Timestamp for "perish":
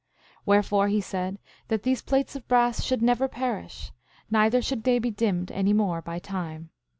3.27-3.91